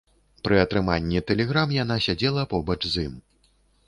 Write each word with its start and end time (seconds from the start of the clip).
Пры 0.47 0.55
атрыманні 0.61 1.21
тэлеграм 1.31 1.75
яна 1.83 1.97
сядзела 2.05 2.47
побач 2.55 2.79
з 2.95 3.05
ім. 3.09 3.13